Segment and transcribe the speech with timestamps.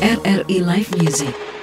[0.00, 1.57] RRI Live Music.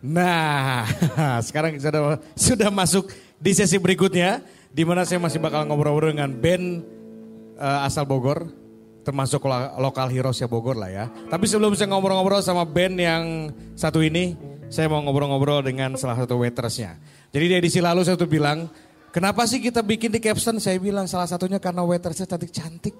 [0.00, 0.88] Nah,
[1.46, 4.40] sekarang sudah sudah masuk di sesi berikutnya
[4.72, 6.80] di mana saya masih bakal ngobrol-ngobrol dengan band
[7.60, 8.48] eh, asal Bogor,
[9.04, 11.04] termasuk lo- lokal heroes ya Bogor lah ya.
[11.28, 13.24] Tapi sebelum saya ngobrol-ngobrol sama band yang
[13.76, 14.32] satu ini,
[14.72, 16.96] saya mau ngobrol-ngobrol dengan salah satu waitersnya.
[17.28, 18.72] Jadi di edisi lalu saya tuh bilang,
[19.12, 20.56] kenapa sih kita bikin di caption?
[20.56, 22.96] Saya bilang salah satunya karena waitersnya cantik-cantik.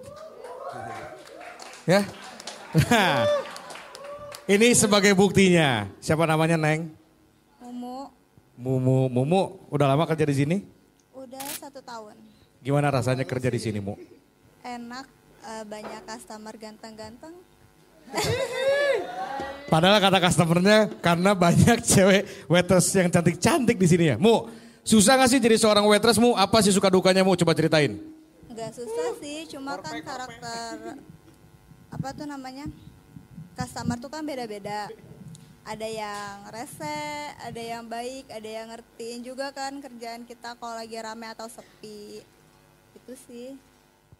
[1.88, 2.04] Ya.
[2.70, 3.26] Nah,
[4.46, 5.90] ini sebagai buktinya.
[5.98, 6.99] Siapa namanya Neng?
[7.70, 8.10] Mumu
[8.58, 10.56] Mumu, Mumu, udah lama kerja di sini?
[11.14, 12.18] udah satu tahun.
[12.60, 13.94] Gimana rasanya kerja di sini, Mu?
[14.60, 15.06] Enak,
[15.46, 17.32] eh, banyak customer ganteng-ganteng.
[19.72, 24.16] Padahal kata customernya karena banyak cewek waitress yang cantik-cantik di sini ya.
[24.18, 24.50] Mu,
[24.82, 26.34] susah gak sih jadi seorang waitress, Mu?
[26.34, 27.38] Apa sih suka dukanya, Mu?
[27.38, 27.96] Coba ceritain.
[28.50, 30.98] Nggak susah sih, cuma kan karakter
[31.90, 32.66] apa tuh namanya
[33.54, 34.90] customer tuh kan beda-beda.
[35.60, 37.00] Ada yang rese,
[37.36, 42.24] ada yang baik, ada yang ngertiin juga kan kerjaan kita kalau lagi rame atau sepi.
[42.96, 43.54] Itu sih.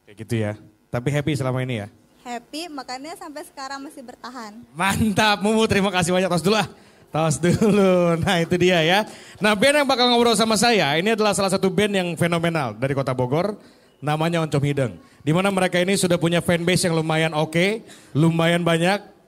[0.05, 0.53] Kayak gitu ya.
[0.93, 1.89] Tapi happy selama ini ya.
[2.21, 4.53] Happy, makanya sampai sekarang masih bertahan.
[4.77, 5.65] Mantap, Mumu.
[5.65, 6.29] Terima kasih banyak.
[6.29, 6.69] Tos dulu ah.
[7.11, 8.15] Tos dulu.
[8.23, 9.09] Nah itu dia ya.
[9.43, 12.93] Nah band yang bakal ngobrol sama saya, ini adalah salah satu band yang fenomenal dari
[12.93, 13.57] kota Bogor.
[14.01, 14.97] Namanya Oncom Hideng.
[15.21, 17.85] Di mana mereka ini sudah punya fanbase yang lumayan oke,
[18.17, 19.20] lumayan banyak.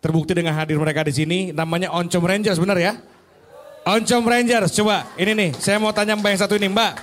[0.00, 1.38] Terbukti dengan hadir mereka di sini.
[1.52, 2.96] Namanya Oncom Rangers, benar ya?
[3.84, 5.50] Oncom Rangers, coba ini nih.
[5.60, 6.96] Saya mau tanya mbak yang satu ini, mbak.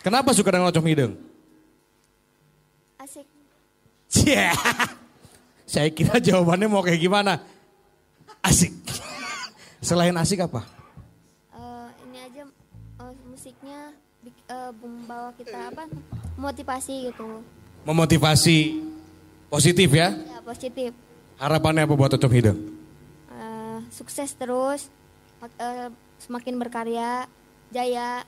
[0.00, 1.12] Kenapa suka dengan Oncom Hideng?
[2.96, 3.28] Asik.
[4.08, 4.56] Cia.
[5.68, 7.44] Saya kira jawabannya mau kayak gimana.
[8.40, 8.72] Asik.
[9.84, 10.64] Selain asik apa?
[11.52, 12.44] Eh, ini aja
[13.04, 13.92] eh, musiknya
[14.24, 15.84] eh, membawa kita apa?
[16.40, 17.44] Motivasi gitu.
[17.84, 18.80] Memotivasi
[19.52, 20.16] positif ya.
[20.16, 20.92] Ya positif.
[21.34, 22.58] Harapannya apa buat Ocom Hideng?
[23.28, 24.86] Eh, sukses terus.
[25.44, 25.88] eh,
[26.18, 27.28] semakin berkarya,
[27.68, 28.24] jaya.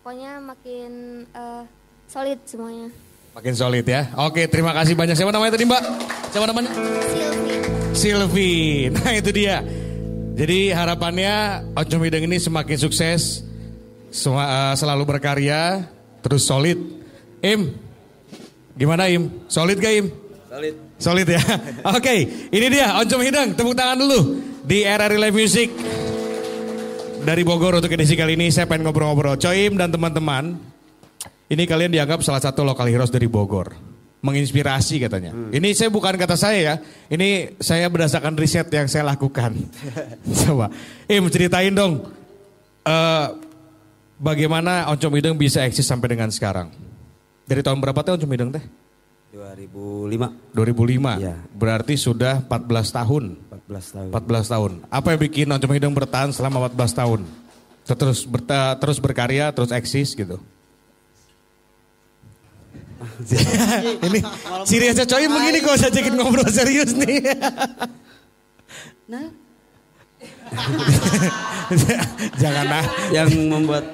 [0.00, 0.90] Pokoknya makin
[1.26, 1.62] eh,
[2.06, 2.92] solid semuanya.
[3.34, 4.12] Makin solid ya.
[4.20, 5.16] Oke, terima kasih banyak.
[5.16, 5.82] Siapa namanya tadi Mbak?
[6.30, 6.70] Siapa namanya?
[7.10, 7.56] Silvi.
[7.94, 8.52] Silvi.
[8.94, 9.64] Nah itu dia.
[10.34, 13.42] Jadi harapannya Ocom Hideng ini semakin sukses.
[14.14, 15.88] Sema- eh, selalu berkarya.
[16.22, 16.78] Terus solid.
[17.44, 17.76] Im,
[18.72, 19.28] gimana Im?
[19.46, 20.06] Solid gak Im?
[20.48, 20.74] Solid.
[21.04, 21.42] Solid ya.
[21.96, 23.52] Oke, ini dia Oncom Hideng.
[23.52, 25.68] Tepuk tangan dulu di RRI Live Music
[27.20, 28.48] dari Bogor untuk edisi kali ini.
[28.48, 29.36] Saya pengen ngobrol-ngobrol.
[29.36, 30.56] Coim dan teman-teman,
[31.52, 33.76] ini kalian dianggap salah satu lokal heroes dari Bogor.
[34.24, 35.36] Menginspirasi katanya.
[35.52, 36.74] Ini saya bukan kata saya ya.
[37.12, 39.52] Ini saya berdasarkan riset yang saya lakukan.
[40.48, 40.72] Coba,
[41.04, 42.00] Im ceritain dong.
[42.88, 43.26] eh,
[44.16, 46.72] bagaimana Oncom Hideng bisa eksis sampai dengan sekarang?
[47.44, 48.64] Dari tahun berapa teh Oncom Hideng teh?
[49.34, 51.18] 2005, 2005.
[51.18, 51.34] Iya.
[51.50, 53.34] Berarti sudah 14 tahun.
[53.66, 54.14] 14 tahun.
[54.14, 54.86] 14 tahun.
[54.86, 57.26] Apa yang bikin Oncom Hideng bertahan selama 14 tahun?
[57.82, 60.38] Terus berta- terus berkarya, terus eksis gitu.
[64.06, 64.18] Ini
[64.64, 67.20] seriusnya coy begini kok saya cekin ngobrol serius nih.
[72.40, 72.86] Jangan ah.
[73.12, 73.84] Yang membuat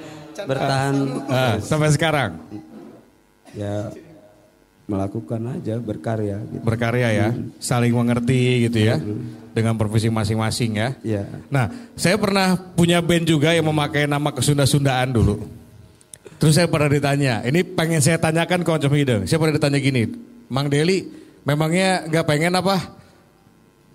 [0.40, 0.94] bertahan
[1.26, 2.38] Ah, sampai sekarang
[3.50, 3.90] ya
[4.90, 6.62] melakukan aja berkarya gitu.
[6.66, 7.28] berkarya ya,
[7.62, 8.98] saling mengerti gitu ya,
[9.54, 10.88] dengan profesi masing-masing ya.
[11.06, 11.22] Ya.
[11.46, 15.46] Nah, saya pernah punya band juga yang memakai nama kesunda-sundaan dulu.
[16.40, 19.22] Terus saya pernah ditanya, ini pengen saya tanyakan ke Oncom Hideng.
[19.28, 20.08] Saya pernah ditanya gini,
[20.48, 21.04] Mang Deli,
[21.44, 22.98] memangnya nggak pengen apa?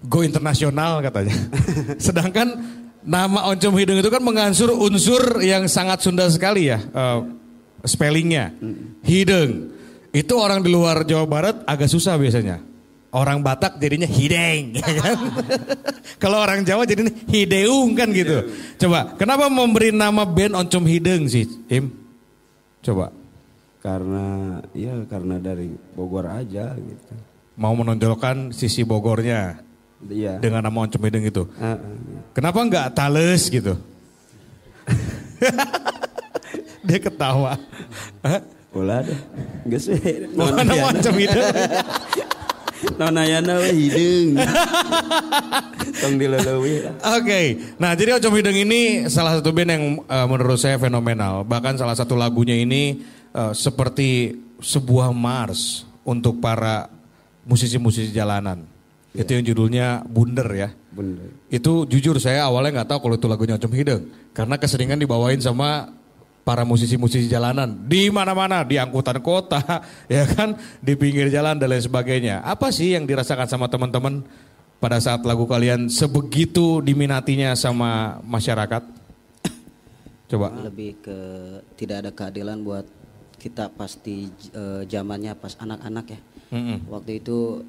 [0.05, 1.33] Go internasional katanya.
[2.05, 2.53] Sedangkan
[3.01, 7.19] nama Oncom Hideng itu kan mengansur unsur yang sangat Sunda sekali ya, eh,
[7.83, 8.53] spellingnya.
[9.01, 9.74] Hideng.
[10.15, 12.63] Itu orang di luar Jawa Barat agak susah biasanya.
[13.11, 15.15] Orang Batak jadinya hideng, ya kan?
[16.23, 18.43] Kalau orang Jawa jadinya hideung kan gitu.
[18.75, 21.91] Coba, kenapa memberi nama band Oncom Hideng sih, Im?
[22.79, 23.11] Coba,
[23.79, 27.13] Karena ya karena dari Bogor aja gitu.
[27.55, 29.63] mau menonjolkan sisi Bogornya
[30.05, 30.43] Iya.
[30.43, 31.47] dengan nama Oncom Hideng itu.
[31.55, 31.79] Ah, ah,
[32.35, 33.79] Kenapa nggak Tales gitu?
[36.87, 37.55] Dia ketawa.
[38.75, 39.19] Ulah deh.
[39.71, 40.27] Geus we.
[40.35, 41.47] Mau nama Oncom Hideng?
[42.99, 44.35] Nonayana we hideung.
[46.03, 46.83] Tong dileuleui.
[46.99, 47.39] Oke,
[47.79, 51.47] nah jadi Oncom Hideng ini salah satu band yang eh, menurut saya fenomenal.
[51.47, 52.99] Bahkan salah satu lagunya ini
[53.31, 56.91] eh, seperti sebuah mars untuk para
[57.47, 58.67] musisi-musisi jalanan.
[59.15, 60.69] Itu yang judulnya Bunder ya.
[60.91, 61.31] Bener.
[61.47, 64.03] Itu jujur saya awalnya nggak tahu kalau itu lagunya Oncom Hideng.
[64.35, 65.95] Karena keseringan dibawain sama
[66.45, 67.73] para musisi-musisi jalanan.
[67.89, 69.59] Di mana-mana, di angkutan kota,
[70.07, 72.45] ya kan, di pinggir jalan dan lain sebagainya.
[72.45, 74.21] Apa sih yang dirasakan sama teman-teman
[74.77, 78.85] pada saat lagu kalian sebegitu diminatinya sama masyarakat?
[80.31, 80.53] Coba.
[80.69, 81.17] lebih ke
[81.77, 82.85] tidak ada keadilan buat
[83.41, 86.89] kita pasti eh, zamannya pas anak-anak ya Mm-mm.
[86.89, 87.61] waktu itu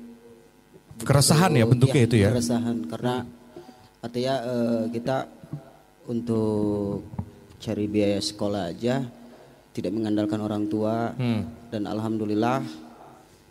[1.04, 2.32] Keresahan ya bentuknya itu ya.
[2.32, 3.28] keresahan karena
[4.00, 5.28] artinya eh, kita
[6.08, 7.04] untuk
[7.66, 9.02] cari biaya sekolah aja
[9.74, 11.42] tidak mengandalkan orang tua Hmm.
[11.68, 12.62] dan alhamdulillah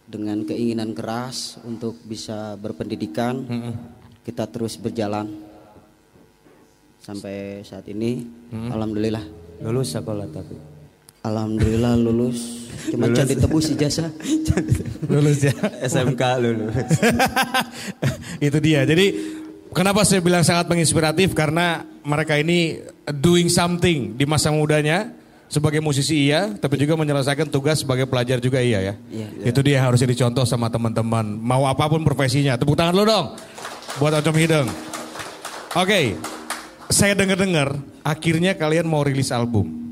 [0.08, 3.44] dengan keinginan keras untuk bisa berpendidikan
[4.22, 5.28] kita terus berjalan
[6.98, 8.24] sampai saat ini
[8.72, 9.22] alhamdulillah
[9.56, 10.56] Lulus sekolah tapi.
[11.22, 14.10] alhamdulillah lulus cuma can ditebus ijazah
[15.06, 15.54] Lulus ya.
[15.82, 16.74] SMK lulus.
[18.46, 18.82] itu dia.
[18.84, 19.06] Jadi
[19.70, 25.12] kenapa saya bilang sangat menginspiratif karena mereka ini doing something di masa mudanya
[25.50, 28.96] sebagai musisi iya, tapi juga menyelesaikan tugas sebagai pelajar juga iya ya.
[29.10, 29.28] Iya.
[29.50, 31.26] Itu dia harus jadi contoh sama teman-teman.
[31.42, 32.58] Mau apa pun profesinya.
[32.58, 33.26] Tepuk tangan lo dong
[33.98, 34.68] buat Oncom Hideng.
[35.76, 36.18] Oke.
[36.86, 37.74] Saya dengar-dengar
[38.06, 39.86] akhirnya kalian mau rilis album.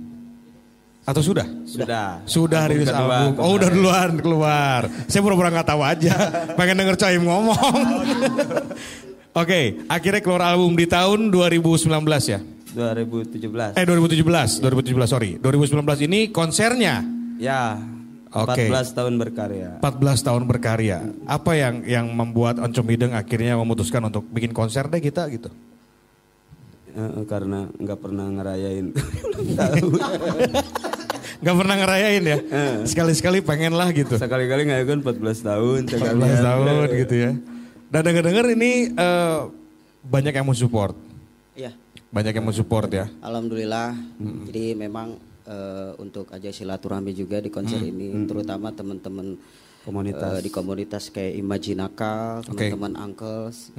[1.03, 1.43] Atau sudah?
[1.67, 2.23] Sudah.
[2.23, 3.43] Sudah Album rilis kedua album.
[3.43, 4.81] Oh udah duluan keluar.
[5.11, 6.15] Saya pura-pura nggak tahu aja.
[6.57, 7.75] Pengen denger Coim ngomong.
[9.33, 11.89] Oke, akhirnya keluar album di tahun 2019
[12.29, 12.39] ya.
[12.73, 13.73] 2017.
[13.77, 15.31] Eh 2017, 2017 sorry.
[15.41, 17.01] 2019 ini konsernya
[17.41, 17.81] Ya.
[18.33, 18.65] Oke.
[18.65, 19.69] 14 tahun berkarya.
[19.81, 20.97] 14 tahun berkarya.
[21.25, 25.53] Apa yang yang membuat Oncom Hideng akhirnya memutuskan untuk bikin konser deh kita gitu?
[26.93, 28.89] Eh, karena nggak pernah ngerayain
[29.25, 29.91] ulang tahun.
[31.43, 32.37] Gak pernah ngerayain ya?
[32.87, 34.15] Sekali-sekali pengen lah gitu.
[34.15, 35.79] Sekali-kali ngerayain 14 tahun.
[35.91, 36.39] 14 sekalian.
[36.39, 37.31] tahun gitu ya.
[37.93, 39.41] Dan denger-denger ini eh,
[40.01, 40.97] banyak yang mau support.
[41.53, 41.77] Iya.
[42.09, 43.05] Banyak yang mau support ya.
[43.21, 43.93] Alhamdulillah.
[44.49, 45.13] Jadi memang
[45.45, 49.37] eh, untuk aja silaturahmi juga di konser ini, terutama teman-teman
[49.85, 50.39] Komunitas.
[50.39, 52.65] eh, di komunitas kayak Imajinakal, Oke.
[52.73, 53.69] teman-teman Uncles,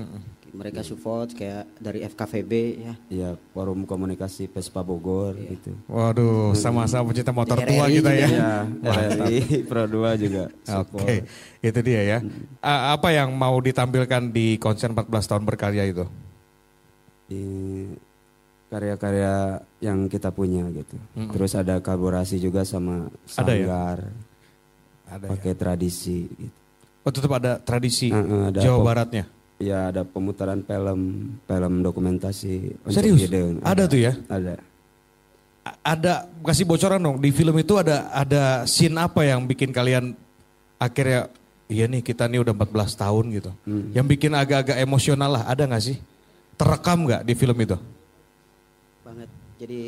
[0.54, 2.94] mereka support kayak dari FKVB ya.
[3.10, 5.74] Iya, forum komunikasi Vespa Bogor gitu.
[5.84, 8.28] Waduh, sama-sama pecinta motor tua kita ya.
[8.38, 10.44] Ya, RRI Pro 2 juga.
[10.78, 11.26] Oke,
[11.58, 12.18] itu dia ya.
[12.62, 16.06] A- apa yang mau ditampilkan di konser 14 tahun berkarya itu?
[17.26, 17.42] Di
[18.70, 20.94] karya-karya yang kita punya gitu.
[21.30, 23.66] Terus ada kolaborasi juga sama Ada ya?
[23.66, 23.98] Sanggar.
[25.04, 26.56] Ada pakai tradisi gitu.
[27.04, 29.28] Oh tetap ada tradisi Heeh, ada Jawa Baratnya.
[29.56, 31.00] Ya ada pemutaran film,
[31.40, 32.74] film dokumentasi.
[32.90, 33.24] Serius?
[33.24, 33.62] Hideng.
[33.62, 34.12] Ada tuh ya?
[34.26, 34.58] Ada.
[35.62, 40.12] A- Ada kasih bocoran dong di film itu ada ada scene apa yang bikin kalian
[40.76, 41.30] akhirnya
[41.64, 43.50] iya nih kita nih udah 14 tahun gitu.
[43.90, 45.96] Yang bikin agak-agak emosional lah ada nggak sih?
[46.54, 47.78] Terekam nggak di film itu?
[49.00, 49.28] Banget.
[49.56, 49.80] Jadi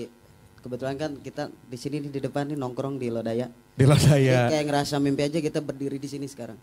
[0.67, 3.47] kebetulan kan kita di sini nih, di depan nih nongkrong di Lodaya.
[3.47, 4.41] Di Jadi Lodaya.
[4.51, 6.59] kayak ngerasa mimpi aja kita berdiri di sini sekarang.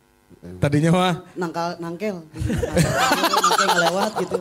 [0.60, 2.20] Tadinya mah Nangkal nangkel.
[2.20, 4.38] nangkel ngelewat gitu.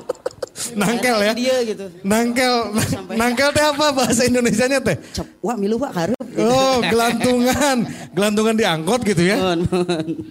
[0.73, 1.33] nangkel ya.
[1.37, 1.85] Dia gitu.
[2.03, 4.97] Nangkel, Sampai- nangkel teh apa bahasa Indonesianya teh?
[5.39, 6.19] Wah milu pak harup.
[6.27, 6.43] Gitu.
[6.43, 7.77] Oh, gelantungan,
[8.11, 9.37] gelantungan diangkut gitu ya.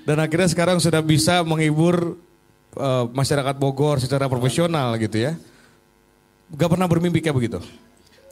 [0.03, 2.17] Dan akhirnya sekarang sudah bisa menghibur
[2.73, 5.37] eh, masyarakat Bogor secara profesional gitu ya.
[6.51, 7.59] Gak pernah bermimpi kayak begitu?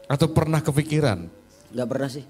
[0.10, 1.30] Atau pernah kepikiran?
[1.70, 2.26] Gak pernah sih.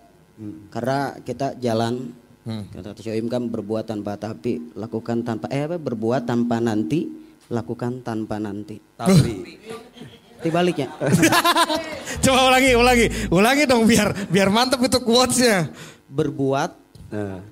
[0.68, 2.12] Karena kita jalan,
[2.44, 7.08] kata Kata Shoim kan berbuat tanpa tapi, lakukan tanpa, eh apa, berbuat tanpa nanti,
[7.48, 8.80] lakukan tanpa nanti.
[9.00, 9.36] Tapi
[10.40, 10.88] Dibaliknya.
[12.24, 15.68] Coba ulangi, ulangi, ulangi dong biar biar mantep itu quotesnya.
[16.10, 16.72] berbuat
[17.14, 17.44] nah,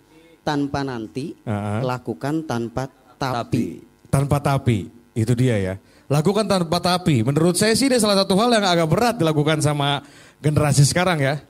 [0.42, 1.84] tanpa nanti, Uh-uh.
[1.84, 3.84] lakukan tanpa tapi.
[4.08, 5.76] Tanpa tapi, itu dia ya.
[6.08, 7.20] Lakukan tanpa tapi.
[7.20, 10.00] Menurut saya sih ini salah satu hal yang agak berat dilakukan sama
[10.40, 11.44] generasi sekarang ya.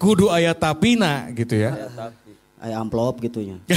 [0.00, 1.76] Kudu ayat tapina gitu ya.
[2.56, 3.60] Ayah amplop gitunya.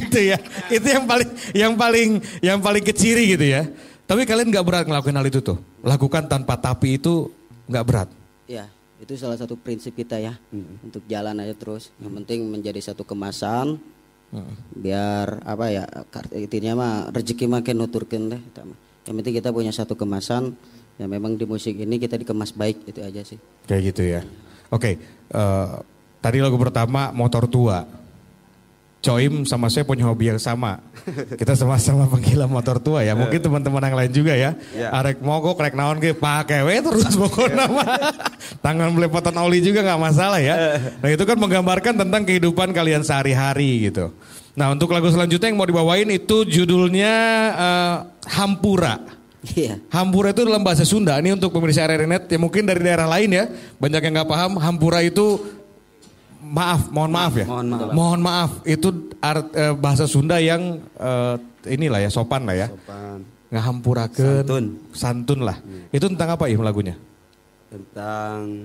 [0.00, 0.36] itu ya.
[0.68, 2.10] Itu yang paling yang paling
[2.44, 3.64] yang paling keciri gitu ya.
[4.04, 5.56] Tapi kalian nggak berat ngelakuin hal itu tuh.
[5.80, 7.32] Lakukan tanpa tapi itu
[7.64, 8.08] nggak berat.
[8.48, 8.64] Ya,
[9.00, 10.36] itu salah satu prinsip kita ya.
[10.84, 11.92] Untuk jalan aja terus.
[11.96, 13.80] Yang penting menjadi satu kemasan.
[14.76, 15.84] Biar apa ya,
[16.36, 18.42] intinya mah rezeki makin nuturkan deh.
[19.08, 20.52] Yang penting kita punya satu kemasan.
[20.98, 23.38] Ya memang di musik ini kita dikemas baik itu aja sih.
[23.70, 24.20] Kayak gitu ya.
[24.68, 24.98] Oke,
[25.30, 25.74] eh,
[26.18, 27.86] tadi lagu pertama motor tua.
[28.98, 30.82] Coim sama saya punya hobi yang sama.
[31.38, 33.14] Kita sama-sama penggila motor tua ya.
[33.14, 34.58] Mungkin teman-teman yang lain juga ya.
[34.74, 34.90] Ya.
[34.90, 37.86] Arek mogok, rek naon ke pakai we terus pokoknya nama.
[38.58, 40.82] Tangan belepotan oli juga nggak masalah ya.
[40.98, 44.10] Nah itu kan menggambarkan tentang kehidupan kalian sehari-hari gitu.
[44.58, 47.12] Nah untuk lagu selanjutnya yang mau dibawain itu judulnya
[47.54, 47.96] eh,
[48.34, 48.98] Hampura.
[49.54, 49.78] Iya.
[49.94, 51.14] Hampura itu dalam bahasa Sunda.
[51.22, 53.44] Ini untuk pemirsa RRNet yang mungkin dari daerah lain ya.
[53.78, 54.58] Banyak yang nggak paham.
[54.58, 55.38] Hampura itu
[56.40, 57.46] maaf, mohon maaf ya.
[57.46, 57.90] Mohon maaf.
[57.92, 58.50] Mohon maaf.
[58.62, 61.34] Itu art, eh, bahasa Sunda yang eh,
[61.66, 62.68] inilah ya sopan lah ya.
[62.68, 63.18] sopan
[63.48, 64.64] Ngahampurakeun Santun.
[64.92, 65.56] santun lah.
[65.88, 66.94] Itu tentang apa ya lagunya?
[67.68, 68.64] tentang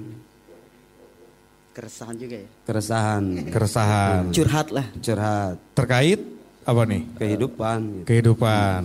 [1.73, 2.49] Keresahan juga ya.
[2.63, 4.21] keresahan, Keresahan.
[4.29, 4.85] Curhat lah.
[5.01, 6.21] curhat, Terkait
[6.63, 7.01] apa nih?
[7.17, 8.05] kehidupan gitu.
[8.05, 8.81] Kehidupan.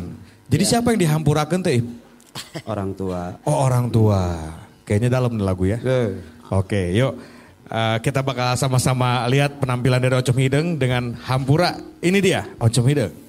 [0.49, 1.85] Jadi siapa yang dihampurakan teh?
[2.65, 3.37] Orang tua.
[3.45, 4.41] Oh orang tua.
[4.89, 5.77] Kayaknya dalam nih lagu ya.
[5.85, 6.17] Eh,
[6.49, 7.13] Oke, yuk
[7.69, 11.77] uh, kita bakal sama-sama lihat penampilan dari Oncom Hideng dengan Hampura.
[12.01, 13.28] Ini dia, Oncom Hideng.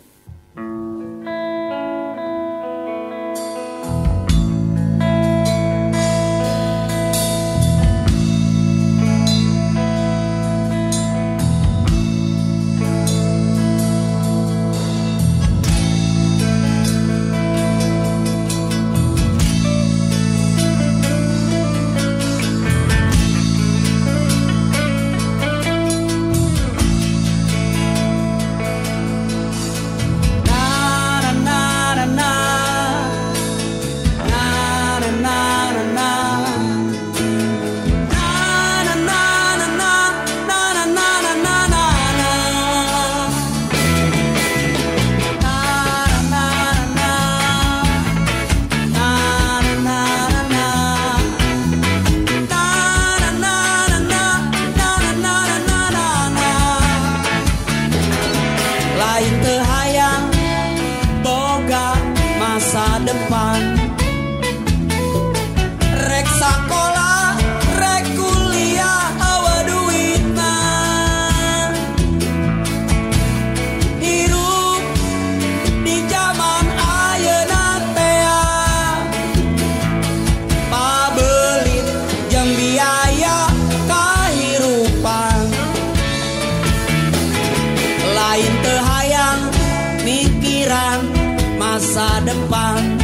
[92.29, 92.98] Depan Rek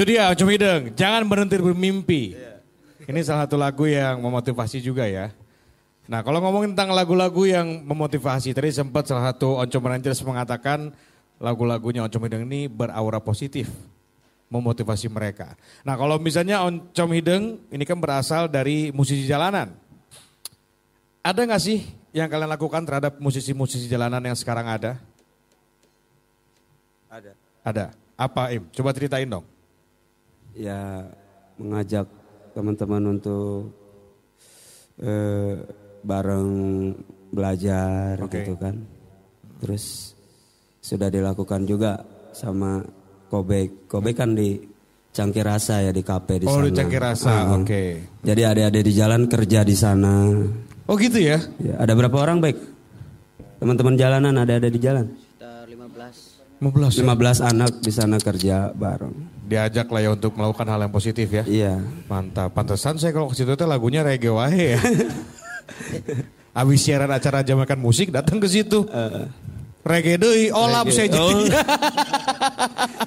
[0.00, 0.96] itu dia Oncom Hideng.
[0.96, 2.32] Jangan berhenti bermimpi.
[3.04, 5.28] Ini salah satu lagu yang memotivasi juga ya.
[6.08, 10.88] Nah, kalau ngomongin tentang lagu-lagu yang memotivasi, tadi sempat salah satu Oncom Rangers mengatakan
[11.36, 13.68] lagu-lagunya Oncom Hideng ini beraura positif,
[14.48, 15.52] memotivasi mereka.
[15.84, 19.68] Nah, kalau misalnya Oncom Hideng ini kan berasal dari musisi jalanan.
[21.20, 21.84] Ada nggak sih
[22.16, 24.96] yang kalian lakukan terhadap musisi-musisi jalanan yang sekarang ada?
[27.12, 27.36] Ada.
[27.60, 27.84] Ada.
[28.16, 28.64] Apa Im?
[28.72, 29.44] Coba ceritain dong.
[30.54, 31.06] Ya
[31.56, 32.06] mengajak
[32.52, 33.70] teman-teman untuk
[35.00, 35.54] eh,
[36.02, 36.50] bareng
[37.30, 38.42] belajar Oke.
[38.42, 38.74] gitu kan.
[39.60, 40.16] Terus
[40.80, 42.00] sudah dilakukan juga
[42.32, 42.80] sama
[43.30, 43.86] Kobek.
[43.86, 44.58] Kobek kan di
[45.10, 46.66] Cangkir Rasa ya di kafe di Oh, sana.
[46.66, 47.82] di Cangkir Rasa, Ah, oke.
[48.22, 50.30] Jadi adik-adik di jalan kerja di sana.
[50.86, 51.38] Oh gitu ya?
[51.58, 52.58] Ya, ada berapa orang baik?
[53.58, 55.06] Teman-teman jalanan ada ada di jalan.
[56.60, 57.00] Sekitar 15.
[57.00, 59.14] 15 15 anak di sana kerja bareng.
[59.42, 61.42] Diajak lah ya untuk melakukan hal yang positif ya.
[61.42, 61.80] Iya.
[62.06, 62.52] Mantap.
[62.52, 64.80] Pantesan saya kalau ke situ tuh lagunya reggae wae ya.
[66.60, 68.84] Abis siaran acara jam makan musik datang ke situ.
[69.80, 70.94] reggae deui, olap Reggae.
[70.94, 71.34] saya jadi.
[71.40, 71.48] Oh.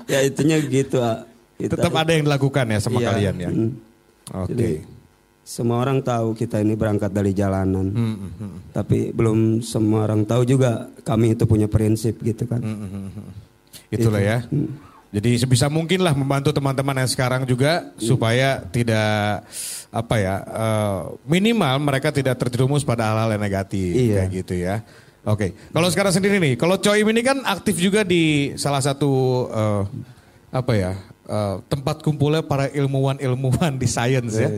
[0.12, 0.98] ya itunya gitu.
[1.00, 1.22] ah.
[1.54, 3.08] Kita- Tetap ada yang dilakukan ya sama Iya.
[3.14, 3.50] kalian ya.
[3.54, 3.70] Mm.
[4.34, 4.50] Oke.
[4.50, 4.70] Jadi,
[5.44, 7.92] semua orang tahu kita ini berangkat dari jalanan.
[7.92, 8.52] Hmm, hmm.
[8.72, 12.64] Tapi belum semua orang tahu juga kami itu punya prinsip gitu kan.
[12.64, 13.12] Hmm.
[13.92, 14.32] Itulah Itu.
[14.32, 14.38] ya.
[15.14, 19.46] Jadi sebisa mungkin lah membantu teman-teman yang sekarang juga supaya tidak
[19.94, 24.26] apa ya eh, minimal mereka tidak terjerumus pada hal-hal yang negatif Iya.
[24.26, 24.76] kayak gitu ya.
[25.24, 29.12] Oke, kalau sekarang sendiri nih, kalau Coim ini kan aktif juga di salah satu
[29.54, 29.84] eh,
[30.50, 30.92] apa ya
[31.30, 34.50] eh, tempat kumpulnya para ilmuwan-ilmuwan di sains ya.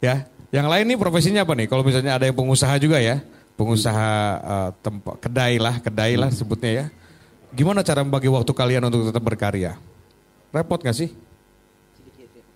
[0.00, 1.68] Ya, yang lain nih profesinya apa nih?
[1.68, 3.20] Kalau misalnya ada yang pengusaha juga ya,
[3.54, 4.08] pengusaha
[4.40, 6.84] eh, tempat kedai lah, kedai lah sebutnya ya.
[7.50, 9.76] Gimana cara membagi waktu kalian untuk tetap berkarya?
[10.50, 11.10] Repot gak sih?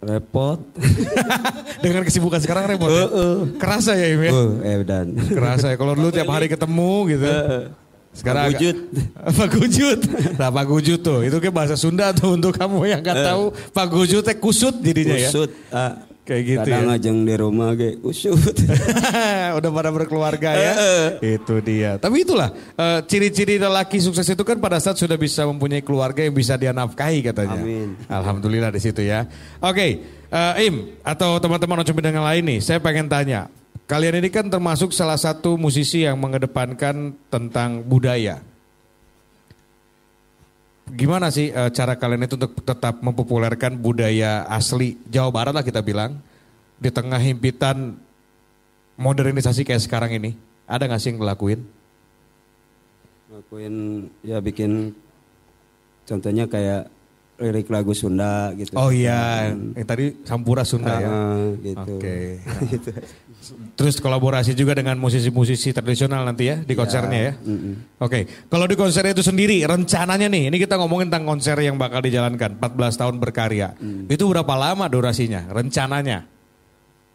[0.01, 0.61] Repot.
[1.85, 3.07] Dengan kesibukan sekarang repot ya?
[3.57, 4.33] Kerasa ya Im ya?
[4.33, 5.17] Oh, eh dan.
[5.17, 5.77] Kerasa ya.
[5.77, 7.25] Kalau dulu tiap hari ketemu gitu.
[8.15, 8.77] Sekarang agak- Pagujut.
[9.41, 10.01] Pagujut.
[10.37, 11.19] Nah pagujut tuh.
[11.21, 13.45] Itu kayak bahasa Sunda tuh untuk kamu yang gak tahu.
[13.73, 15.31] Pagujut teh kusut jadinya ya.
[15.33, 15.51] Usut.
[15.69, 16.14] ah.
[16.25, 16.97] Kayak gitu Kadang ya.
[16.97, 18.57] ajeng di rumah ge usut.
[19.61, 20.73] Udah pada berkeluarga ya.
[21.21, 22.01] itu dia.
[22.01, 22.49] Tapi itulah
[22.81, 26.73] eh, ciri-ciri lelaki sukses itu kan pada saat sudah bisa mempunyai keluarga yang bisa dia
[26.73, 27.61] nafkahi katanya.
[27.61, 27.93] Amin.
[28.09, 29.29] Alhamdulillah di situ ya.
[29.61, 30.01] Oke,
[30.33, 33.53] eh, Im atau teman-teman Oncom Bidang yang lain nih, saya pengen tanya.
[33.85, 38.41] Kalian ini kan termasuk salah satu musisi yang mengedepankan tentang budaya.
[40.85, 45.81] Gimana sih eh, cara kalian itu untuk tetap mempopulerkan budaya asli Jawa Barat lah kita
[45.81, 46.21] bilang
[46.77, 47.97] di tengah himpitan
[49.01, 50.37] modernisasi kayak sekarang ini?
[50.69, 51.61] Ada nggak sih yang ngelakuin?
[53.33, 53.75] Lakuin
[54.21, 54.93] ya bikin
[56.05, 56.93] contohnya kayak
[57.41, 58.79] lirik lagu Sunda gitu.
[58.79, 61.11] Oh iya, yang tadi Sampura Sunda ya.
[61.11, 61.95] Ah, gitu.
[61.99, 62.19] Oke.
[62.73, 62.91] gitu.
[63.75, 67.33] Terus kolaborasi juga dengan musisi-musisi tradisional nanti ya di konsernya ya.
[67.37, 68.01] mm-mm.
[68.01, 72.01] Oke, kalau di konser itu sendiri rencananya nih, ini kita ngomongin tentang konser yang bakal
[72.01, 73.75] dijalankan 14 tahun berkarya.
[74.07, 75.45] Itu berapa lama durasinya?
[75.49, 76.25] Rencananya?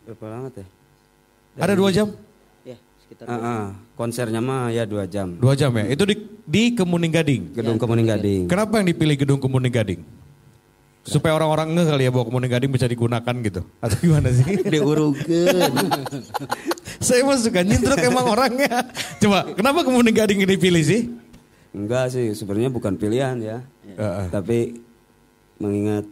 [0.06, 0.68] Berapa lama teh?
[1.58, 2.08] Ada dua jam?
[2.62, 3.64] Ya, sekitar Ah, ah.
[3.94, 5.36] konsernya mah ya dua jam.
[5.36, 5.90] Dua jam ya?
[5.90, 6.16] Itu di,
[6.46, 7.42] di Kemuning Gading.
[7.58, 8.44] Gedung Kemuning Gading.
[8.46, 10.02] Kenapa yang dipilih gedung Kemuning Gading?
[11.10, 13.62] Supaya orang-orang nge kali ya bahwa Kemuning Gading bisa digunakan gitu.
[13.82, 14.46] Atau gimana sih?
[14.74, 15.74] diurugeun.
[17.06, 18.86] Saya mah suka nyintruk emang orangnya.
[19.18, 21.02] Coba, kenapa Kemuning Gading ini dipilih sih?
[21.70, 23.58] Enggak sih, sebenarnya bukan pilihan ya.
[23.90, 24.26] Heeh.
[24.30, 24.78] Tapi
[25.58, 26.06] mengingat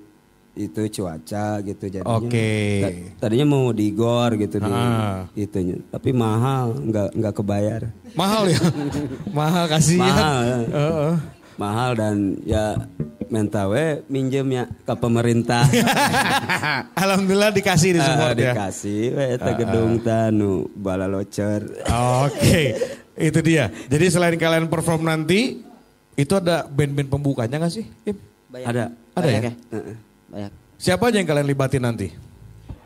[0.54, 2.18] itu cuaca gitu jadinya.
[2.18, 2.50] Oke.
[2.82, 5.30] Ta- Tadinya mau di gor gitu di Ah.
[5.34, 7.82] itunya, tapi mahal, enggak enggak kebayar.
[8.18, 8.58] Mahal ya?
[9.38, 10.02] Mahal kasihan.
[10.02, 10.42] Mahal.
[10.42, 10.58] ya.
[10.66, 11.14] Heeh.
[11.58, 12.66] Mahal dan ya
[13.30, 15.64] minta we minjem ya ke pemerintah.
[17.04, 18.54] Alhamdulillah dikasih di Ah, support ya.
[18.54, 21.64] dikasih we eta gedung tanu bala locor.
[22.24, 22.76] Oke,
[23.16, 23.70] itu dia.
[23.88, 25.62] Jadi selain kalian perform nanti,
[26.14, 27.86] itu ada band-band pembukanya nggak sih?
[28.04, 28.18] Im?
[28.48, 28.68] Banyak.
[28.68, 28.84] Ada.
[29.14, 29.48] Ada Banyak ya?
[29.48, 29.54] ya?
[29.74, 29.96] Heeh.
[30.28, 30.52] Banyak.
[30.78, 32.08] Siapa aja yang kalian libatin nanti?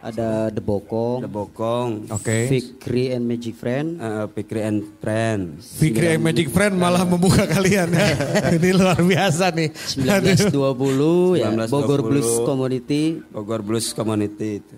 [0.02, 2.50] Ada The Bokong, Ada bokong, Oke.
[2.50, 5.62] Fikri and Magic Friend, eh, Fikri and Friend.
[5.62, 8.10] Fikri and Magic Friend malah membuka kalian ya.
[8.58, 9.70] Ini luar biasa nih.
[10.10, 11.38] Aduh.
[11.38, 11.70] 1920 ya, 1920.
[11.70, 13.04] Bogor Blues Community.
[13.30, 14.76] Bogor Blues Community itu.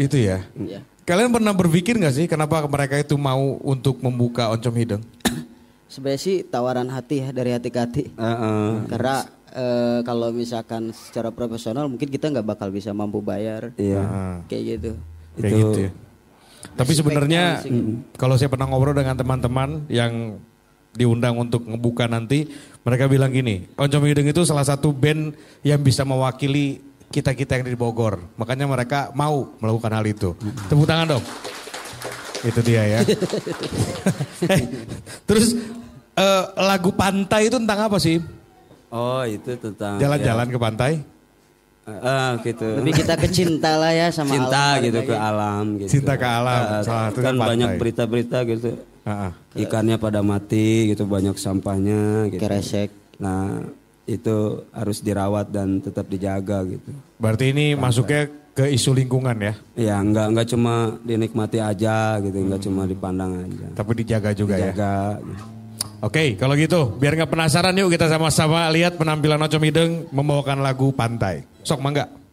[0.00, 0.48] Itu ya.
[0.56, 0.80] Ya.
[1.04, 5.04] Kalian pernah berpikir nggak sih kenapa mereka itu mau untuk membuka Oncom Hideng?
[5.92, 8.02] Sebenarnya sih tawaran hati ya dari hati ke hati.
[8.08, 8.68] Heeh.
[8.88, 14.04] Karena eh, kalau misalkan secara profesional mungkin kita nggak bakal bisa mampu bayar Iya.
[14.46, 14.90] Kayak gitu.
[15.40, 15.92] kayak Itu- gitu ya.
[16.76, 17.42] Tapi sebenarnya
[18.20, 20.36] kalau saya pernah ngobrol dengan teman-teman yang
[20.92, 22.48] diundang untuk ngebuka nanti,
[22.82, 27.78] mereka bilang gini, Oncom Hideng itu salah satu band yang bisa mewakili kita-kita yang di
[27.78, 28.18] Bogor.
[28.36, 30.34] Makanya mereka mau melakukan hal itu.
[30.66, 31.24] Tepuk tangan dong.
[32.44, 33.00] Itu dia ya.
[35.28, 35.54] Terus
[36.16, 38.18] eh, lagu pantai itu tentang apa sih?
[38.88, 40.92] Oh itu tentang Jalan-jalan ke pantai?
[41.86, 42.66] ya, ah, gitu.
[42.82, 45.22] Lebih kita ke cinta lah ya sama cinta alam, gitu ke lagi.
[45.22, 45.90] alam gitu.
[45.98, 47.46] Cinta ke alam, Ah, salah kan pantai.
[47.54, 48.70] banyak berita-berita gitu.
[49.06, 49.32] Ah, ah.
[49.54, 52.42] Ikannya pada mati gitu, banyak sampahnya gitu.
[52.42, 52.90] Keresek.
[53.22, 53.70] Nah,
[54.02, 56.90] itu harus dirawat dan tetap dijaga gitu.
[57.22, 59.54] Berarti ini masuknya ke isu lingkungan ya?
[59.78, 63.66] Ya, nggak nggak cuma dinikmati aja gitu, nggak cuma dipandang aja.
[63.78, 64.74] Tapi dijaga juga ya?
[64.74, 64.96] Dijaga.
[65.22, 65.55] gitu.
[66.04, 70.92] Oke, kalau gitu biar nggak penasaran yuk kita sama-sama lihat penampilan Ocom Hideng membawakan lagu
[70.92, 71.48] Pantai.
[71.64, 72.25] Sok mangga.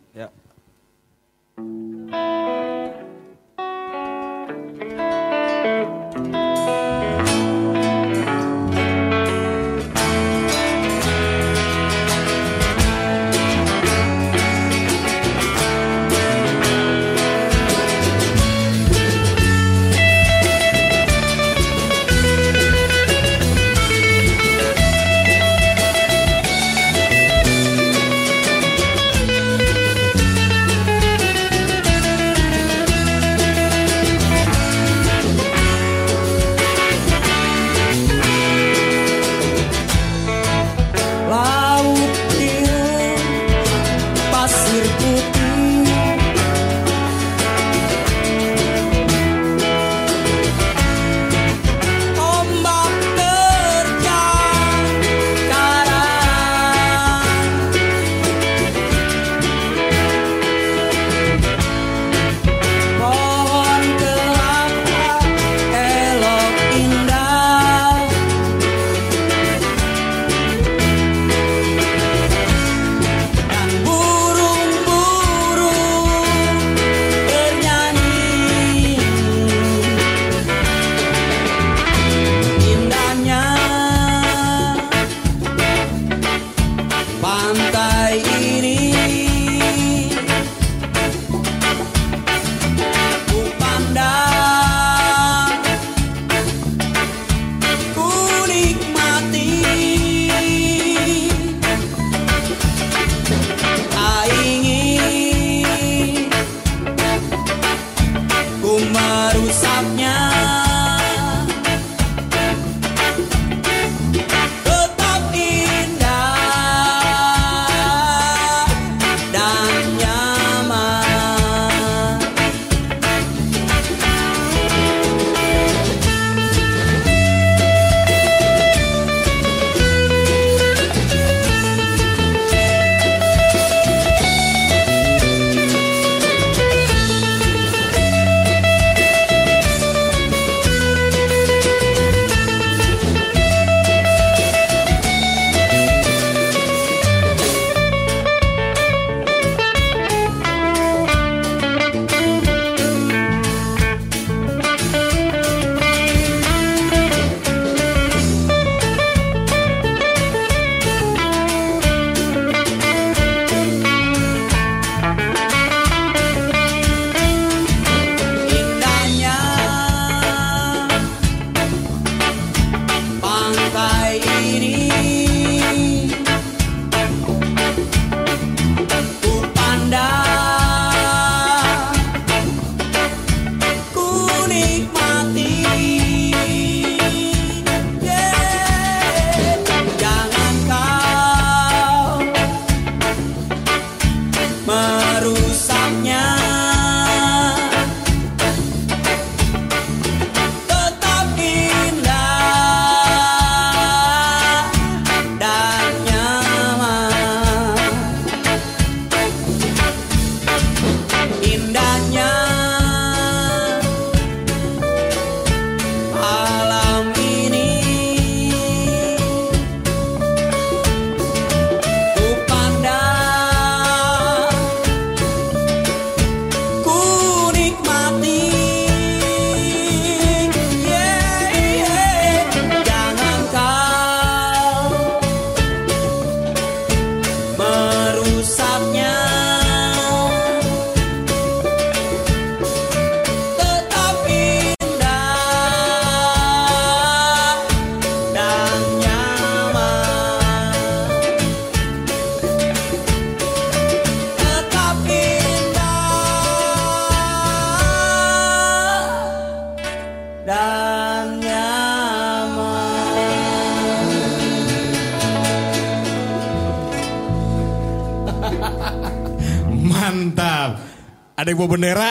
[271.55, 272.09] Bawa bendera.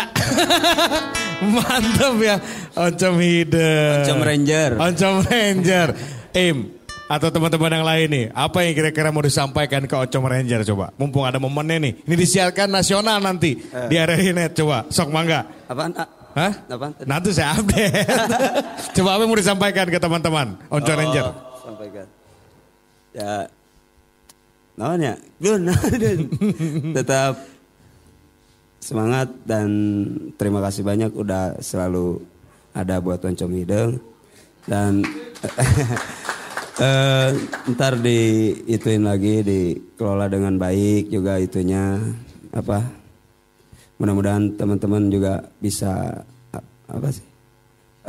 [1.55, 2.37] Mantap ya.
[2.79, 3.99] Oncom Hideng.
[4.03, 4.71] Oncom Ranger.
[4.79, 5.89] Oncom Ranger.
[6.39, 6.59] Im.
[7.11, 8.25] Atau teman-teman yang lain nih.
[8.33, 10.95] Apa yang kira-kira mau disampaikan ke Oncom Ranger coba.
[10.97, 11.93] Mumpung ada momennya nih.
[12.09, 13.59] Ini disiarkan nasional nanti.
[13.61, 14.89] Di RRI Net coba.
[14.89, 15.45] Sok mangga.
[15.69, 15.93] Apaan?
[15.99, 16.53] Ah, Hah?
[16.73, 16.93] Apaan?
[17.05, 18.09] Nanti saya update.
[18.97, 20.57] coba apa yang mau disampaikan ke teman-teman.
[20.73, 21.27] Oncom Ranger.
[21.29, 22.07] Oh, sampaikan.
[23.13, 23.45] Ya,
[24.73, 25.69] namanya Gun,
[26.97, 27.37] tetap
[28.83, 29.71] semangat dan
[30.35, 32.19] terima kasih banyak udah selalu
[32.75, 34.03] ada buat Oncom Hideng
[34.67, 35.07] dan
[36.83, 37.31] eh,
[37.71, 41.95] ntar di ituin lagi dikelola dengan baik juga itunya
[42.51, 42.83] apa
[44.03, 46.27] mudah-mudahan teman-teman juga bisa
[46.91, 47.27] apa sih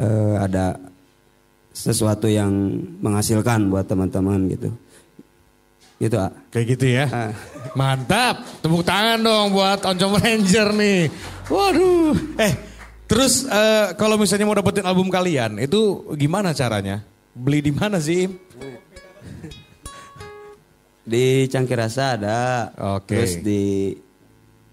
[0.02, 0.74] eh, ada
[1.74, 2.54] sesuatu yang
[3.02, 4.70] menghasilkan buat teman-teman gitu.
[5.98, 6.32] Gitu, ah.
[6.50, 7.06] Kayak gitu ya.
[7.08, 7.32] Ah.
[7.74, 8.44] Mantap.
[8.60, 11.02] Tepuk tangan dong buat Oncom Ranger nih.
[11.48, 12.14] Waduh.
[12.38, 12.54] Eh,
[13.06, 17.02] terus eh, kalau misalnya mau dapetin album kalian, itu gimana caranya?
[17.34, 18.30] Beli di mana sih?
[18.30, 18.32] Im?
[21.04, 22.40] Di Cangkir Rasa ada.
[22.96, 23.12] Oke.
[23.12, 23.92] Terus di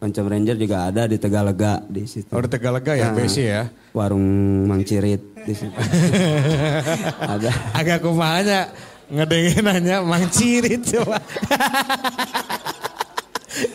[0.00, 2.30] Oncom Ranger juga ada di Tegalega di situ.
[2.32, 3.14] Oh, di Tegalega ya, Ah.
[3.14, 3.62] BC ya.
[3.92, 4.24] Warung
[4.64, 5.74] Mang Cirit di situ.
[7.34, 7.50] ada.
[7.74, 8.70] Agak kumahanya
[9.10, 11.18] ngedengin nanya Mang Cirit coba.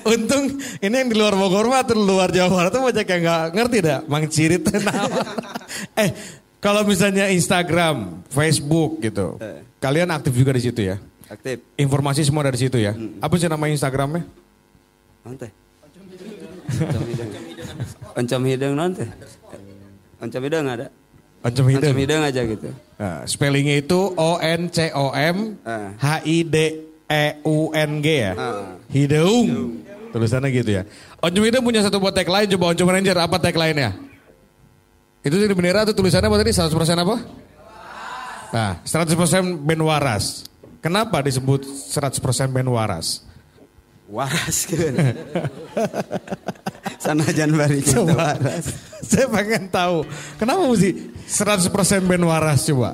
[0.08, 3.22] Untung ini yang di luar Bogor mah atau di luar Jawa Barat tuh banyak yang
[3.22, 5.20] nggak ngerti dah Mang Cirit itu nama.
[6.02, 6.10] eh
[6.64, 9.38] kalau misalnya Instagram, Facebook gitu,
[9.78, 10.98] kalian aktif juga di situ ya?
[11.30, 11.62] Aktif.
[11.78, 12.98] Informasi semua dari situ ya?
[13.22, 14.26] Apa sih nama Instagramnya?
[15.22, 15.50] Nanti.
[16.74, 17.30] Oncom Hideng.
[18.18, 19.04] Oncom Hideng nanti.
[20.22, 20.88] Oncom Hideng ada.
[21.46, 21.96] Oncom Oncom Hideng.
[22.02, 22.70] Hideng aja gitu.
[22.98, 25.94] Nah, spellingnya itu O N C O M Ah.
[25.94, 26.58] H I D
[27.06, 28.34] E U N G ya.
[28.34, 28.74] Ah.
[28.90, 29.78] Hideung.
[30.10, 30.84] Tulisannya gitu ya.
[31.22, 33.94] Oncom Hideng punya satu buat tagline coba Oncom Ranger apa tagline-nya?
[35.22, 36.50] Itu di bendera tuh tulisannya apa tadi?
[36.54, 37.16] 100% apa?
[38.54, 40.50] Nah, 100% band waras.
[40.82, 43.22] Kenapa disebut 100% band waras?
[44.06, 44.94] Waras kan.
[47.02, 48.66] Sana jangan bari kita waras.
[49.02, 50.06] Saya pengen tahu,
[50.38, 52.94] kenapa mesti 100% band waras coba?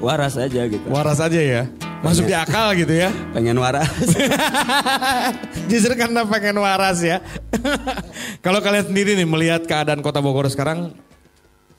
[0.00, 0.86] Waras aja gitu.
[0.88, 1.62] Waras aja ya.
[2.04, 3.08] Masuk di akal gitu ya.
[3.32, 3.88] Pengen waras.
[5.72, 7.24] Justru karena pengen waras ya.
[8.44, 10.92] Kalau kalian sendiri nih melihat keadaan kota Bogor sekarang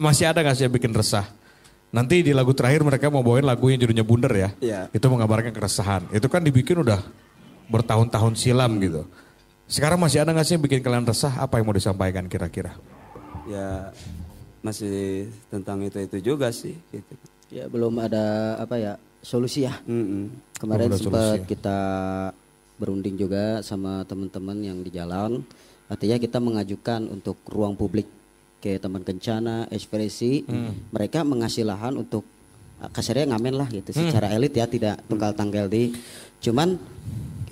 [0.02, 1.37] masih ada gak sih yang bikin resah?
[1.98, 4.50] Nanti di lagu terakhir mereka mau bawain lagu yang judulnya Bunder ya.
[4.62, 4.82] Iya.
[4.94, 6.14] Itu mengabarkan keresahan.
[6.14, 7.02] Itu kan dibikin udah
[7.74, 9.10] bertahun-tahun silam gitu.
[9.66, 11.34] Sekarang masih ada gak sih yang bikin kalian resah?
[11.42, 12.78] Apa yang mau disampaikan kira-kira?
[13.48, 13.96] ya
[14.60, 17.14] masih tentang itu itu juga sih gitu.
[17.48, 19.80] Ya belum ada apa ya solusi ya.
[19.88, 20.28] Mm-mm.
[20.60, 21.48] Kemarin Belum ada sempat solusi.
[21.48, 21.80] kita
[22.78, 25.42] berunding juga sama teman-teman yang di jalan.
[25.88, 28.12] Artinya kita mengajukan untuk ruang publik
[28.58, 30.44] ke teman kencana, ekspresi.
[30.90, 32.26] Mereka mengasih lahan untuk
[32.78, 35.94] ah, kasarnya ngamen lah gitu secara elit ya tidak tunggal tanggal di.
[36.42, 36.78] Cuman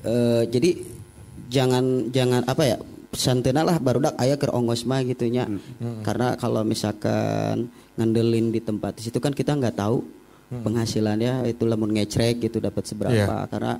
[0.02, 0.70] eh, jadi
[1.46, 2.78] jangan jangan apa ya
[3.16, 5.46] santena lah barudak aya ke ongos mah gitunya.
[6.04, 10.04] Karena kalau misalkan ngandelin di tempat di situ kan kita nggak tahu
[10.46, 13.50] penghasilannya itu lamun ngecrek gitu dapat seberapa Iya.
[13.50, 13.74] karena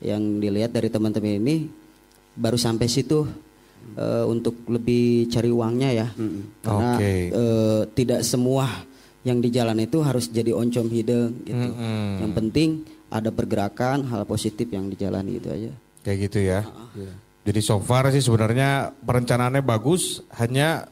[0.00, 1.56] yang dilihat dari teman-teman ini
[2.32, 3.26] baru sampai situ
[3.94, 6.08] eh, untuk lebih cari uangnya ya
[6.64, 7.14] karena Oke.
[7.30, 8.66] eh, tidak semua
[9.22, 12.22] yang di jalan itu harus jadi oncom hideng gitu Mm-mm.
[12.26, 15.72] yang penting ada pergerakan hal positif yang di jalan gitu aja
[16.06, 16.60] Kayak gitu ya.
[17.42, 20.86] Jadi so far sih sebenarnya perencanaannya bagus, hanya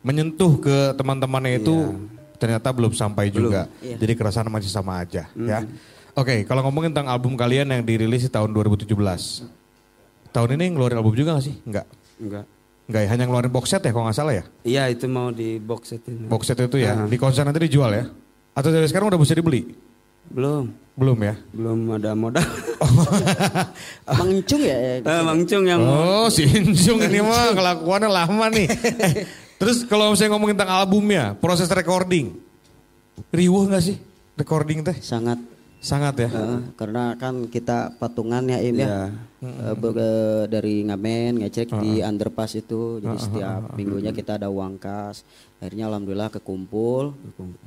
[0.00, 1.92] menyentuh ke teman-temannya itu
[2.40, 3.68] ternyata belum sampai juga.
[3.84, 4.00] Iya.
[4.00, 5.60] Jadi keresahan masih sama aja ya.
[6.16, 8.88] Oke, kalau ngomongin tentang album kalian yang dirilis di tahun 2017.
[10.32, 11.56] Tahun ini ngeluarin album juga gak sih?
[11.68, 11.84] Enggak.
[12.16, 12.44] Enggak.
[12.86, 14.44] Enggak ya, hanya ngeluarin box set ya kalau nggak salah ya.
[14.62, 16.30] Iya itu mau di box setin.
[16.30, 18.04] Box set itu ya, di konser nanti dijual ya.
[18.54, 19.66] Atau dari sekarang udah bisa dibeli?
[20.30, 20.70] Belum.
[20.96, 21.34] Belum ya?
[21.52, 22.40] Belum ada modal.
[24.18, 28.66] Mangcung ya, ya Eh, Mang Cung yang Oh, si Injung ini mah kelakuannya lama nih.
[29.06, 29.14] Eh,
[29.60, 32.36] terus kalau saya ngomongin tentang albumnya, proses recording.
[33.32, 33.96] Riuh gak sih
[34.36, 34.96] recording teh?
[35.00, 35.40] sangat
[35.86, 36.28] Sangat ya.
[36.28, 39.02] eh, karena kan kita patungan ya Im ya Iya.
[39.38, 39.94] Eh, be-
[40.48, 45.22] dari ngamen ngecek di underpass itu jadi setiap minggunya kita ada uang kas
[45.56, 47.14] akhirnya alhamdulillah kekumpul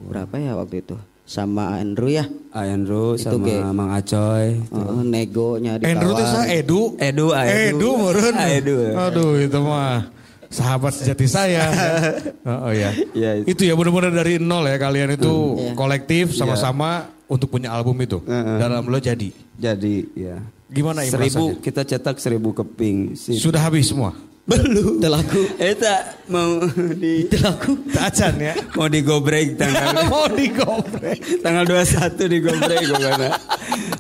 [0.04, 3.58] berapa ya waktu itu sama Andrew ya Andrew Itu sama ge.
[3.72, 4.60] Mang Acoy.
[4.60, 6.82] Eh, negonya ditawar Andrew teh saya Edu.
[7.00, 7.70] Edu, ah, Edu.
[7.70, 7.90] Edu.
[8.34, 8.78] Ah, Edu.
[8.98, 10.10] Aduh, itu mah
[10.50, 11.64] sahabat sejati saya.
[12.50, 12.90] oh, oh ya.
[13.14, 13.54] Iya, itu.
[13.54, 13.62] itu.
[13.64, 15.32] ya benar-benar dari nol ya kalian itu
[15.74, 18.18] kolektif sama-sama untuk punya album itu.
[18.22, 18.58] Heeh.
[18.58, 19.30] Dan alhamdulillah jadi.
[19.56, 21.62] Jadi ya Gimana Im Seribu rasanya?
[21.62, 23.14] kita cetak seribu keping.
[23.14, 23.34] sih.
[23.36, 24.14] Sudah habis semua.
[24.46, 24.98] belum.
[24.98, 25.42] Telaku.
[25.62, 26.58] Eta mau
[27.02, 27.86] di Telaku.
[27.94, 28.54] Acan ya.
[28.74, 31.42] mau digobrek tanggal Mau digobrek.
[31.42, 33.30] tanggal 21 digobrek pokoknya.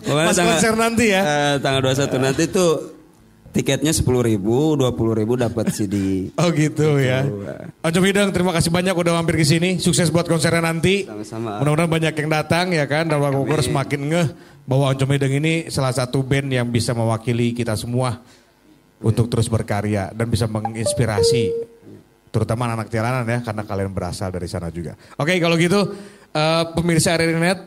[0.01, 1.21] Pokoknya Pas konser nanti ya?
[1.21, 2.98] eh, tanggal 21 nanti tuh
[3.51, 5.95] tiketnya sepuluh ribu, dua puluh ribu dapat CD.
[6.41, 7.25] Oh gitu ya.
[7.83, 9.81] Oncom Hidang terima kasih banyak udah mampir ke sini.
[9.81, 11.03] Sukses buat konsernya nanti.
[11.03, 11.59] Sama-sama.
[11.59, 13.09] Mudah-mudahan banyak yang datang ya kan.
[13.09, 14.27] Dan Warga Bogor semakin ngeh
[14.69, 18.21] bahwa Oncom Hidang ini salah satu band yang bisa mewakili kita semua
[18.99, 21.55] untuk terus berkarya dan bisa menginspirasi
[22.29, 24.93] terutama anak-anak jalanan ya karena kalian berasal dari sana juga.
[25.17, 25.81] Oke kalau gitu
[26.35, 27.59] eh, pemirsa RRI Net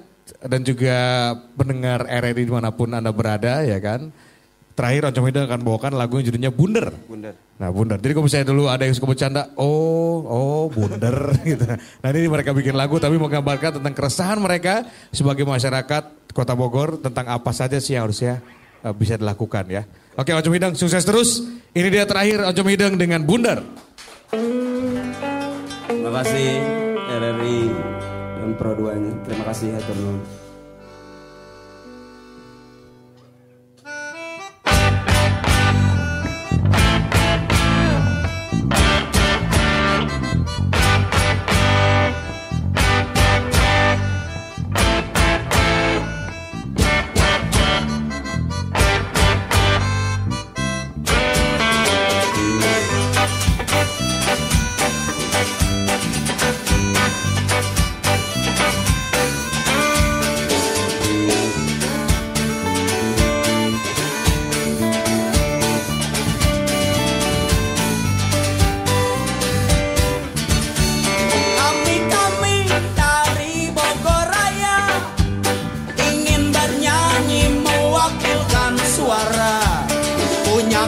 [0.47, 0.97] dan juga
[1.59, 4.15] pendengar RRI di mana pun anda berada ya kan.
[4.73, 6.89] Terakhir Oncom Hidang akan bawakan lagu yang judulnya Bunder.
[7.05, 7.35] Bundar.
[7.63, 8.03] Nah bundar.
[8.03, 11.63] Jadi kalau misalnya dulu ada yang suka bercanda, oh, oh bundar gitu.
[11.69, 14.83] Nah ini mereka bikin lagu tapi menggambarkan tentang keresahan mereka
[15.15, 18.43] sebagai masyarakat Kota Bogor tentang apa saja sih yang harusnya
[18.83, 19.87] eh, bisa dilakukan ya.
[20.19, 21.47] Oke Oncom Hidang sukses terus.
[21.71, 23.63] Ini dia terakhir Oncom Hidang dengan bundar.
[25.87, 26.49] Terima kasih
[27.13, 27.61] RRI
[28.43, 29.13] dan Pro 2-nya.
[29.23, 30.42] Terima kasih hatur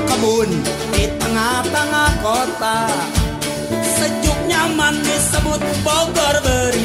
[0.02, 0.50] Kebun
[0.90, 2.90] di tengah-tengah kota.
[3.70, 6.83] Sejuk nyaman disebut Bogor beriman